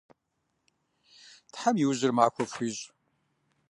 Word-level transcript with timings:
Тхьэм 1.51 1.75
и 1.83 1.85
ужьыр 1.89 2.11
махуэ 2.17 2.45
фхуищӏ. 2.49 2.85